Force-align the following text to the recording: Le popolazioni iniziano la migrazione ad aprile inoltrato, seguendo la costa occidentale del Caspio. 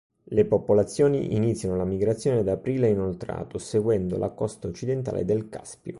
Le 0.29 0.45
popolazioni 0.45 1.35
iniziano 1.35 1.75
la 1.75 1.85
migrazione 1.85 2.39
ad 2.39 2.47
aprile 2.47 2.89
inoltrato, 2.89 3.59
seguendo 3.59 4.17
la 4.17 4.31
costa 4.31 4.67
occidentale 4.67 5.25
del 5.25 5.47
Caspio. 5.47 5.89